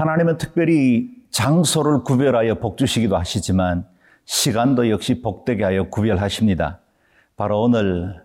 [0.00, 3.84] 하나님은 특별히 장소를 구별하여 복 주시기도 하시지만
[4.24, 6.80] 시간도 역시 복되게 하여 구별하십니다.
[7.36, 8.22] 바로 오늘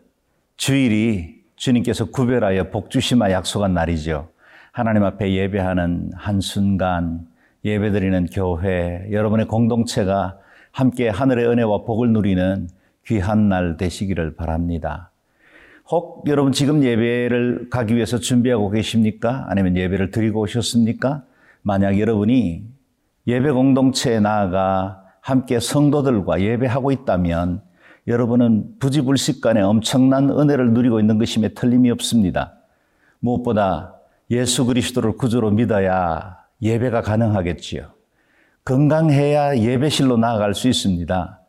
[0.56, 4.30] 주일이 주님께서 구별하여 복 주시마 약속한 날이죠.
[4.72, 7.28] 하나님 앞에 예배하는 한순간
[7.66, 10.38] 예배드리는 교회, 여러분의 공동체가
[10.72, 12.70] 함께 하늘의 은혜와 복을 누리는
[13.06, 15.12] 귀한 날 되시기를 바랍니다.
[15.92, 19.46] 혹 여러분 지금 예배를 가기 위해서 준비하고 계십니까?
[19.50, 21.24] 아니면 예배를 드리고 오셨습니까?
[21.68, 22.64] 만약 여러분이
[23.26, 27.64] 예배 공동체에 나아가 함께 성도들과 예배하고 있다면
[28.06, 32.54] 여러분은 부지불식간에 엄청난 은혜를 누리고 있는 것임에 틀림이 없습니다.
[33.18, 33.96] 무엇보다
[34.30, 37.90] 예수 그리스도를 구주로 믿어야 예배가 가능하겠지요.
[38.64, 41.42] 건강해야 예배실로 나아갈 수 있습니다.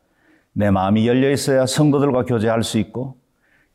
[0.55, 3.19] 내 마음이 열려 있어야 성도들과 교제할 수 있고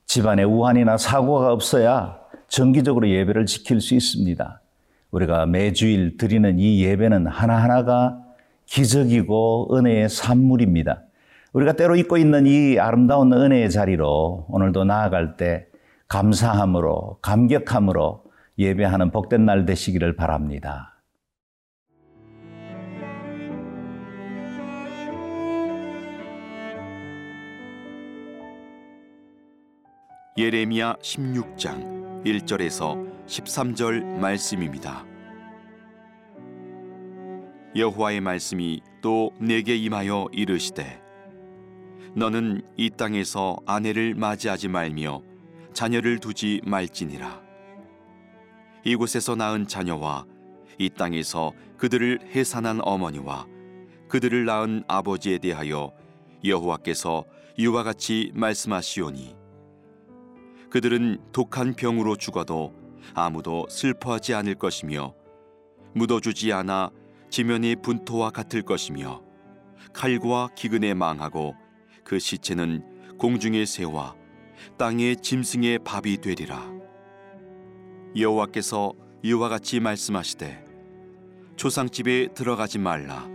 [0.07, 2.17] 집안에 우환이나 사고가 없어야
[2.47, 4.60] 정기적으로 예배를 지킬 수 있습니다.
[5.11, 8.17] 우리가 매주일 드리는 이 예배는 하나하나가
[8.65, 11.03] 기적이고 은혜의 산물입니다.
[11.53, 15.67] 우리가 때로 잊고 있는 이 아름다운 은혜의 자리로 오늘도 나아갈 때
[16.07, 18.23] 감사함으로, 감격함으로
[18.57, 20.87] 예배하는 복된 날 되시기를 바랍니다.
[30.37, 35.05] 예레미야 16장 1절에서 13절 말씀입니다.
[37.77, 41.01] 여호와의 말씀이 또 내게 임하여 이르시되
[42.13, 45.21] 너는 이 땅에서 아내를 맞이하지 말며
[45.71, 47.41] 자녀를 두지 말지니라
[48.83, 50.25] 이곳에서 낳은 자녀와
[50.77, 53.47] 이 땅에서 그들을 해산한 어머니와
[54.09, 55.93] 그들을 낳은 아버지에 대하여
[56.43, 57.23] 여호와께서
[57.55, 59.37] 이와 같이 말씀하시오니
[60.69, 62.80] 그들은 독한 병으로 죽어도
[63.13, 65.13] 아무도 슬퍼하지 않을 것이며
[65.93, 66.91] 묻어주지 않아
[67.29, 69.21] 지면의 분토와 같을 것이며
[69.93, 71.55] 칼과 기근에 망하고
[72.03, 74.15] 그 시체는 공중의 새와
[74.77, 76.71] 땅의 짐승의 밥이 되리라.
[78.15, 80.65] 여호와께서 이와 같이 말씀하시되
[81.55, 83.27] 조상집에 들어가지 말라.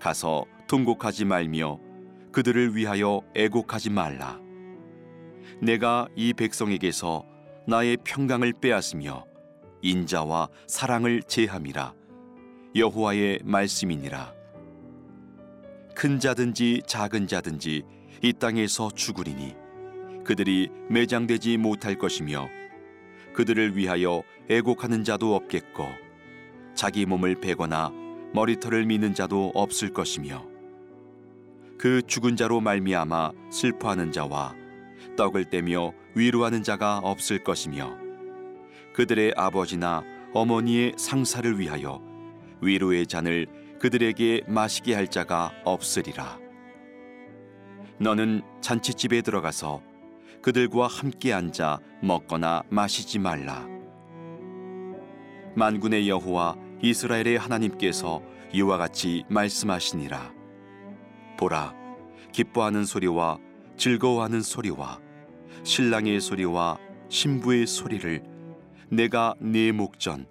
[0.00, 1.78] 가서 통곡하지 말며
[2.32, 4.40] 그들을 위하여 애곡하지 말라.
[5.60, 7.24] 내가 이 백성에게서
[7.66, 9.24] 나의 평강을 빼앗으며
[9.80, 11.94] 인자와 사랑을 제함이라.
[12.76, 14.34] 여호와의 말씀이니라.
[15.94, 17.82] 큰 자든지 작은 자든지
[18.22, 19.54] 이 땅에서 죽으리니
[20.24, 22.48] 그들이 매장되지 못할 것이며
[23.32, 25.86] 그들을 위하여 애곡하는 자도 없겠고
[26.74, 27.90] 자기 몸을 베거나
[28.32, 30.44] 머리털을 미는 자도 없을 것이며
[31.78, 34.63] 그 죽은 자로 말미암아 슬퍼하는 자와
[35.16, 37.96] 떡을 떼며 위로하는 자가 없을 것이며
[38.94, 42.00] 그들의 아버지나 어머니의 상사를 위하여
[42.60, 43.46] 위로의 잔을
[43.78, 46.38] 그들에게 마시게 할 자가 없으리라.
[47.98, 49.82] 너는 잔치집에 들어가서
[50.42, 53.66] 그들과 함께 앉아 먹거나 마시지 말라.
[55.54, 60.32] 만군의 여호와 이스라엘의 하나님께서 이와 같이 말씀하시니라.
[61.38, 61.74] 보라,
[62.32, 63.38] 기뻐하는 소리와
[63.76, 65.00] 즐거워하는 소리와
[65.64, 66.76] 신랑의 소리와
[67.08, 68.22] 신부의 소리를
[68.90, 70.26] 내가 네 목전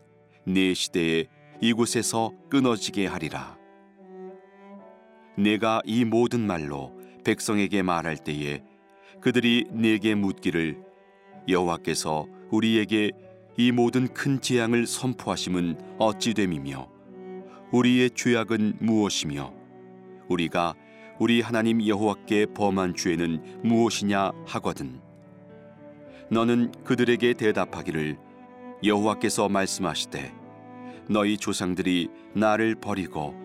[0.45, 1.25] 네 시대에
[1.59, 3.57] 이곳에서 끊어지게 하리라.
[5.35, 8.61] 내가 이 모든 말로 백성에게 말할 때에
[9.21, 10.77] 그들이 내게 묻기를
[11.49, 13.11] 여호와께서 우리에게
[13.57, 16.87] 이 모든 큰 재앙을 선포하심은 어찌 됨이며
[17.71, 19.51] 우리의 죄악은 무엇이며
[20.29, 20.75] 우리가
[21.19, 25.01] 우리 하나님 여호와께 범한 죄는 무엇이냐 하거든
[26.33, 28.17] 너는 그들에게 대답하기를
[28.83, 30.33] 여호와께서 말씀하시되
[31.07, 33.35] 너희 조상들이 나를 버리고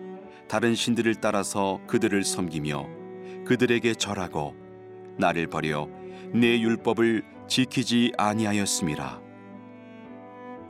[0.47, 2.87] 다른 신들을 따라서 그들을 섬기며
[3.45, 4.55] 그들에게 절하고
[5.19, 5.87] 나를 버려
[6.33, 9.21] 내 율법을 지키지 아니하였음이라.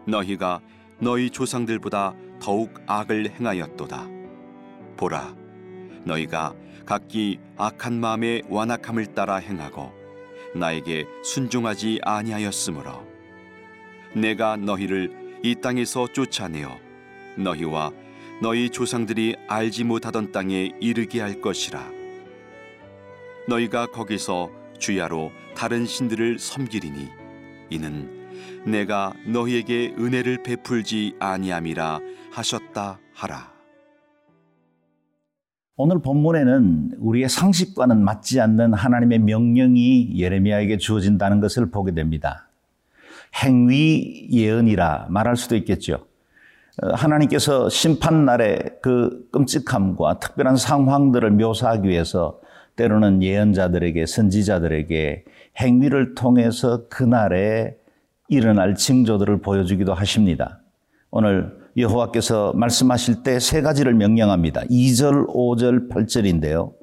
[0.05, 0.59] 너희가
[0.99, 4.07] 너희 조상들보다 더욱 악을 행하였도다.
[4.97, 5.35] 보라
[6.03, 6.53] 너희가
[6.85, 9.98] 각기 악한 마음의 완악함을 따라 행하고
[10.55, 13.07] 나에게 순종하지 아니하였으므로
[14.13, 16.79] 내가 너희를 이 땅에서 쫓아내어
[17.37, 17.91] 너희와
[18.41, 21.91] 너희 조상들이 알지 못하던 땅에 이르게 할 것이라
[23.47, 27.09] 너희가 거기서 주야로 다른 신들을 섬기리니
[27.69, 28.19] 이는
[28.65, 31.99] 내가 너희에게 은혜를 베풀지 아니함이라
[32.31, 33.58] 하셨다 하라.
[35.81, 42.49] 오늘 본문에는 우리의 상식과는 맞지 않는 하나님의 명령이 예레미야에게 주어진다는 것을 보게 됩니다.
[43.41, 46.05] 행위 예언이라 말할 수도 있겠죠.
[46.83, 52.41] 어, 하나님께서 심판날의 그 끔찍함과 특별한 상황들을 묘사하기 위해서
[52.75, 55.23] 때로는 예언자들에게 선지자들에게
[55.61, 57.77] 행위를 통해서 그날에
[58.27, 60.59] 일어날 징조들을 보여주기도 하십니다.
[61.09, 64.61] 오늘 여호와께서 말씀하실 때 세 가지를 명령합니다.
[64.63, 66.73] 2절, 5절, 8절인데요.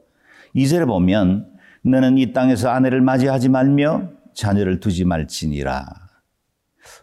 [0.54, 1.46] 2절에 보면
[1.82, 5.86] 너는 이 땅에서 아내를 맞이하지 말며 자녀를 두지 말지니라.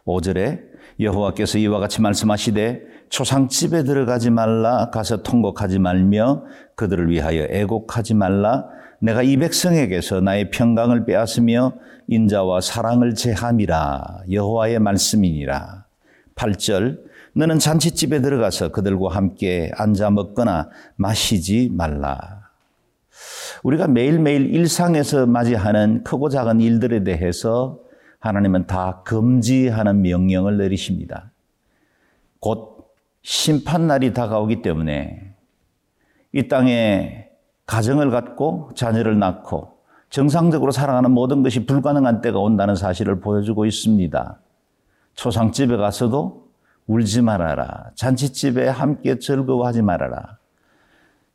[0.06, 0.62] 5절에
[1.00, 6.46] 여호와께서 이와 같이 말씀하시되 초상집에 들어가지 말라 가서 통곡하지 말며
[6.76, 8.66] 그들을 위하여 애곡하지 말라
[9.00, 11.74] 내가 이 백성에게서 나의 평강을 빼앗으며
[12.08, 15.86] 인자와 사랑을 제함이라 여호와의 말씀이니라.
[16.36, 17.00] 8절
[17.36, 22.50] 너는 잔치집에 들어가서 그들과 함께 앉아 먹거나 마시지 말라.
[23.64, 27.80] 우리가 매일매일 일상에서 맞이하는 크고 작은 일들에 대해서
[28.20, 31.32] 하나님은 다 금지하는 명령을 내리십니다.
[32.40, 35.34] 곧 심판날이 다가오기 때문에
[36.34, 37.30] 이 땅에
[37.66, 39.74] 가정을 갖고 자녀를 낳고
[40.10, 44.40] 정상적으로 살아가는 모든 것이 불가능한 때가 온다는 사실을 보여주고 있습니다.
[45.16, 46.43] 초상집에 가서도
[46.88, 47.92] 울지 말아라.
[47.96, 50.38] 잔치집에 함께 즐거워하지 말아라.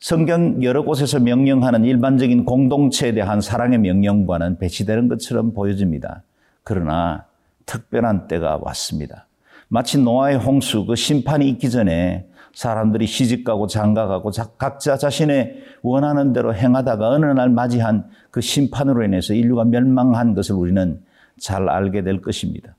[0.00, 6.23] 성경 여러 곳에서 명령하는 일반적인 공동체에 대한 사랑의 명령과는 배치되는 것처럼 보여집니다.
[6.62, 7.25] 그러나
[7.67, 9.27] 특별한 때가 왔습니다.
[9.69, 17.11] 마치 노아의 홍수 그 심판이 있기 전에 사람들이 시집가고 장가가고 각자 자신의 원하는 대로 행하다가
[17.11, 21.00] 어느 날 맞이한 그 심판으로 인해서 인류가 멸망한 것을 우리는
[21.39, 22.75] 잘 알게 될 것입니다.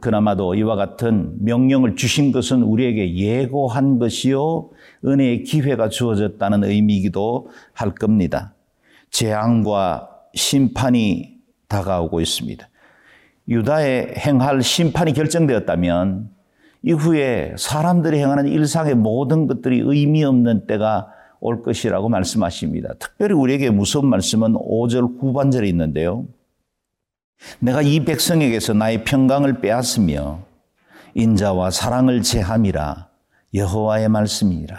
[0.00, 4.70] 그나마도 이와 같은 명령을 주신 것은 우리에게 예고한 것이요,
[5.04, 8.54] 은혜의 기회가 주어졌다는 의미이기도 할 겁니다.
[9.10, 11.34] 재앙과 심판이
[11.68, 12.68] 다가오고 있습니다.
[13.48, 16.30] 유다의 행할 심판이 결정되었다면
[16.82, 21.08] 이후에 사람들이 행하는 일상의 모든 것들이 의미 없는 때가
[21.40, 22.94] 올 것이라고 말씀하십니다.
[22.98, 26.26] 특별히 우리에게 무서운 말씀은 5절 후반절에 있는데요.
[27.60, 30.42] 내가 이 백성에게서 나의 평강을 빼앗으며
[31.14, 33.08] 인자와 사랑을 제함이라
[33.54, 34.76] 여호와의 말씀이니라.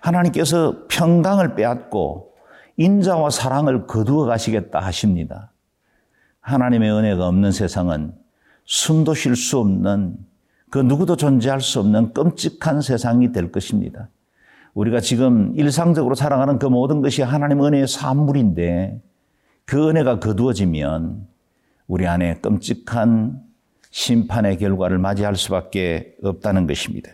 [0.00, 2.32] 하나님께서 평강을 빼앗고
[2.76, 5.52] 인자와 사랑을 거두어 가시겠다 하십니다.
[6.40, 8.14] 하나님의 은혜가 없는 세상은
[8.64, 10.16] 숨도 쉴 수 없는
[10.70, 14.08] 그 누구도 존재할 수 없는 끔찍한 세상이 될 것입니다.
[14.74, 19.00] 우리가 지금 일상적으로 살아가는 그 모든 것이 하나님 은혜의 산물인데
[19.68, 21.28] 그 은혜가 거두어지면
[21.88, 23.42] 우리 안에 끔찍한
[23.90, 27.10] 심판의 결과를 맞이할 수밖에 없다는 것입니다.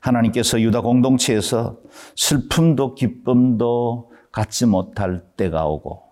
[0.00, 1.78] 하나님께서 유다 공동체에서
[2.14, 6.02] 슬픔도 기쁨도 갖지 못할 때가 오고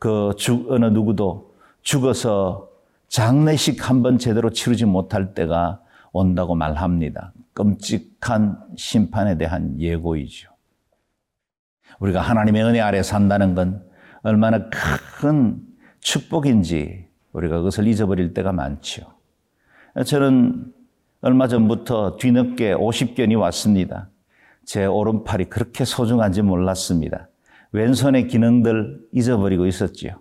[0.00, 0.32] 그
[0.68, 2.68] 어느 누구도 죽어서
[3.06, 7.32] 장례식 한 번 제대로 치르지 못할 때가 온다고 말합니다.
[7.52, 10.50] 끔찍한 심판에 대한 예고이죠.
[12.00, 13.93] 우리가 하나님의 은혜 아래 산다는 건
[14.24, 14.70] 얼마나
[15.20, 15.60] 큰
[16.00, 19.02] 축복인지 우리가 그것을 잊어버릴 때가 많죠.
[20.04, 20.72] 저는
[21.20, 24.08] 얼마 전부터 뒤늦게 50견이 왔습니다.
[24.64, 27.28] 제 오른팔이 그렇게 소중한지 몰랐습니다.
[27.72, 30.20] 왼손의 기능들 잊어버리고 있었지요.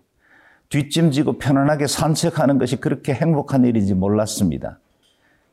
[0.67, 4.79] 뒷짐지고 편안하게 산책하는 것이 그렇게 행복한 일인지 몰랐습니다.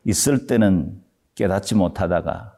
[0.04, 1.00] 있을 때는
[1.36, 2.54] 깨닫지 못하다가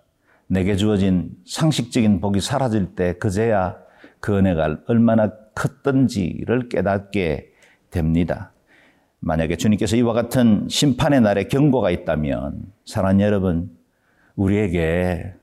[0.46, 3.76] 내게 주어진 상식적인 복이 사라질 때 그제야
[4.20, 7.52] 그 은혜가 얼마나 컸던지를 깨닫게
[7.90, 8.52] 됩니다.
[9.20, 13.70] 만약에 주님께서 이와 같은 심판의 날에 경고가 있다면 사랑하는 여러분
[14.34, 15.34] 우리에게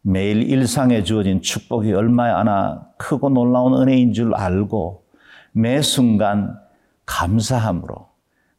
[0.00, 5.04] 매일 일상에 주어진 축복이 얼마나 크고 놀라운 은혜인 줄 알고
[5.52, 6.58] 매 순간
[7.06, 8.08] 감사함으로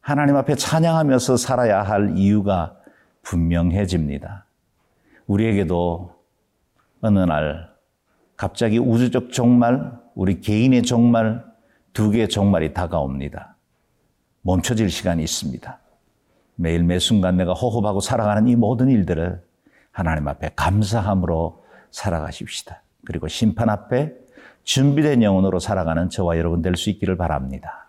[0.00, 2.76] 하나님 앞에 찬양하면서 살아야 할 이유가
[3.22, 4.46] 분명해집니다.
[5.26, 6.14] 우리에게도
[7.00, 7.68] 어느 날
[8.36, 11.44] 갑자기 우주적 종말, 우리 개인의 종말,
[11.92, 13.54] 두 개의 종말이 다가옵니다.
[14.42, 15.78] 멈춰질 시간이 있습니다.
[16.56, 19.40] 매일 매 순간 내가 호흡하고 살아가는 이 모든 일들을
[19.92, 22.82] 하나님 앞에 감사함으로 살아가십시다.
[23.06, 24.12] 그리고 심판 앞에
[24.64, 27.86] 준비된 영혼으로 살아가는 저와 여러분 될 수 있기를 바랍니다.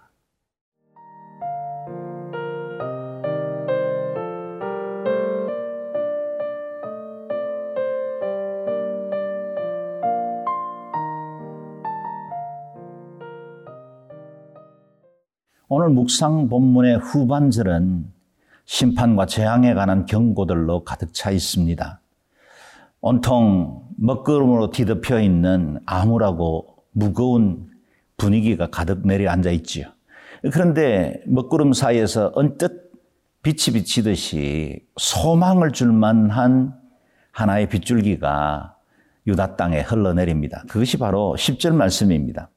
[15.89, 18.05] 오늘 묵상 본문의 후반절은
[18.65, 21.99] 심판과 재앙에 관한 경고들로 가득 차 있습니다.
[23.01, 27.69] 온통 먹구름으로 뒤덮여 있는 암울하고 무거운
[28.17, 29.87] 분위기가 가득 내려앉아 있지요.
[30.53, 32.91] 그런데 먹구름 사이에서 언뜻
[33.41, 36.75] 빛이 비치듯이 소망을 줄 만한
[37.31, 38.75] 하나의 빗줄기가
[39.25, 40.63] 유다 땅에 흘러내립니다.
[40.67, 42.51] 그것이 바로 10절 말씀입니다.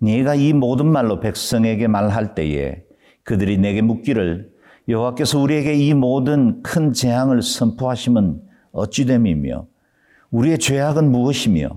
[0.00, 2.84] 네가 이 모든 말로 백성에게 말할 때에
[3.24, 4.50] 그들이 내게 묻기를
[4.88, 8.40] 여호와께서 우리에게 이 모든 큰 재앙을 선포하시면
[8.72, 9.66] 어찌 됨이며
[10.30, 11.68] 우리의 죄악은 무엇이며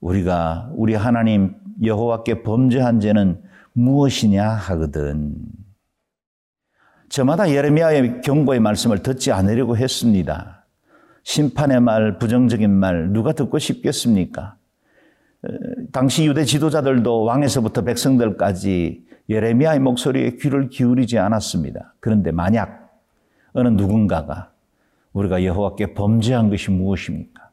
[0.00, 5.34] 우리가 우리 하나님 여호와께 범죄한 죄는 무엇이냐 하거든.
[7.08, 10.66] 저마다 예레미야의 경고의 말씀을 듣지 않으려고 했습니다.
[11.22, 14.56] 심판의 말, 부정적인 말 누가 듣고 싶겠습니까?
[15.92, 21.94] 당시 유대 지도자들도 왕에서부터 백성들까지 예레미야의 목소리에 귀를 기울이지 않았습니다.
[22.00, 22.90] 그런데 만약
[23.52, 24.50] 어느 누군가가
[25.12, 27.50] 우리가 여호와께 범죄한 것이 무엇입니까?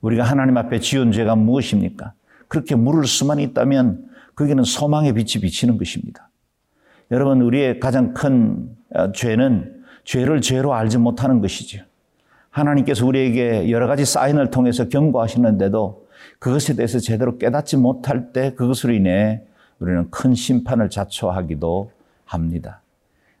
[0.00, 2.12] 우리가 하나님 앞에 지은 죄가 무엇입니까?
[2.48, 6.28] 그렇게 물을 수만 있다면 거기는 소망의 빛이 비치는 것입니다.
[7.10, 11.82] 여러분, 우리의 가장 큰 어, 죄는 죄를 죄로 알지 못하는 것이죠.
[12.50, 16.05] 하나님께서 우리에게 여러 가지 사인을 통해서 경고하시는데도
[16.38, 19.42] 그것에 대해서 제대로 깨닫지 못할 때 그것으로 인해
[19.78, 21.90] 우리는 큰 심판을 자초하기도
[22.24, 22.82] 합니다.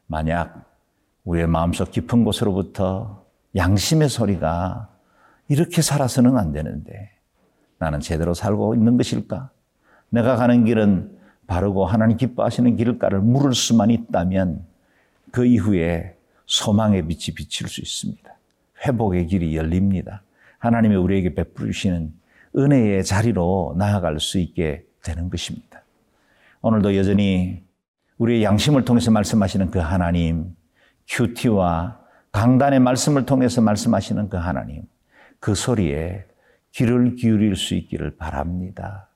[0.06, 0.64] 만약
[1.24, 3.24] 우리의 마음속 깊은 곳으로부터
[3.54, 4.88] 양심의 소리가
[5.48, 7.10] 이렇게 살아서는 안 되는데
[7.78, 9.50] 나는 제대로 살고 있는 것일까?
[10.08, 11.16] 내가 가는 길은
[11.46, 14.64] 바르고 하나님 기뻐하시는 길일까를 물을 수만 있다면
[15.30, 16.16] 그 이후에
[16.46, 18.34] 소망의 빛이 비칠 수 있습니다.
[18.86, 20.22] 회복의 길이 열립니다.
[20.58, 22.12] 하나님이 우리에게 베풀어 주시는
[22.56, 25.82] 은혜의 자리로 나아갈 수 있게 되는 것입니다.
[26.62, 27.62] 오늘도 여전히
[28.18, 30.56] 우리의 양심을 통해서 말씀하시는 그 하나님,
[31.08, 32.00] 큐티와
[32.32, 34.82] 강단의 말씀을 통해서 말씀하시는 그 하나님,
[35.38, 36.24] 그 소리에
[36.72, 39.08] 귀를 기울일 수 있기를 바랍니다.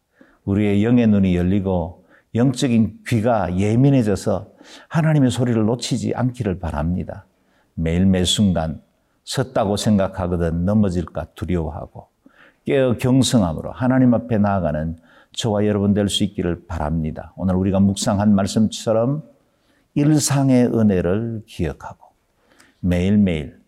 [0.44, 4.52] 우리의 영의 눈이 열리고 영적인 귀가 예민해져서
[4.88, 7.26] 하나님의 소리를 놓치지 않기를 바랍니다.
[7.74, 8.80] 매일 매 순간
[9.24, 12.09] 섰다고 생각하거든 넘어질까 두려워하고
[12.66, 14.96] 깨어 경성함으로 하나님 앞에 나아가는
[15.32, 17.32] 저와 여러분 될 수 있기를 바랍니다.
[17.36, 19.22] 오늘 우리가 묵상한 말씀처럼
[19.94, 22.06] 일상의 은혜를 기억하고
[22.80, 23.58] 매일매일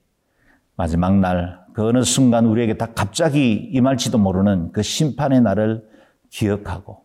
[0.76, 5.88] 마지막 날 그 어느 순간 우리에게 다 갑자기 임할지도 모르는 그 심판의 날을
[6.28, 7.04] 기억하고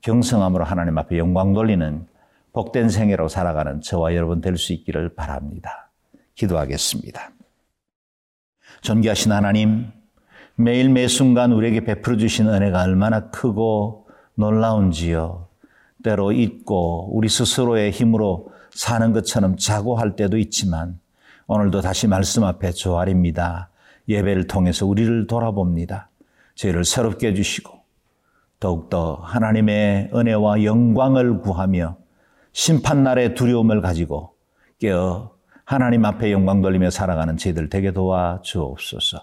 [0.00, 2.06] 경성함으로 하나님 앞에 영광 돌리는
[2.52, 5.90] 복된 생애로 살아가는 저와 여러분 될 수 있기를 바랍니다.
[6.34, 7.30] 기도하겠습니다.
[8.80, 9.92] 존귀하신 하나님,
[10.56, 15.48] 매일 매 순간 우리에게 베풀어 주신 은혜가 얼마나 크고 놀라운지요.
[16.02, 20.98] 때로 잊고 우리 스스로의 힘으로 사는 것처럼 자고할 때도 있지만
[21.46, 23.70] 오늘도 다시 말씀 앞에 조아립니다.
[24.08, 26.10] 예배를 통해서 우리를 돌아봅니다.
[26.54, 27.80] 죄를 새롭게 해주시고
[28.60, 31.96] 더욱더 하나님의 은혜와 영광을 구하며
[32.52, 34.34] 심판날의 두려움을 가지고
[34.78, 35.32] 깨어
[35.64, 39.22] 하나님 앞에 영광 돌리며 살아가는 저희들 되게 도와 주옵소서.